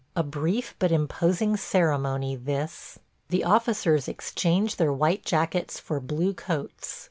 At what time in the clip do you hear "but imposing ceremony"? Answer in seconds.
0.79-2.35